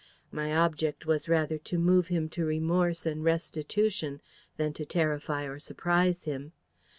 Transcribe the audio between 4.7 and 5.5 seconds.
to terrify